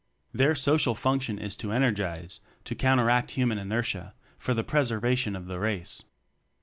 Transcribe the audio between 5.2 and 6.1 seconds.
of the Race.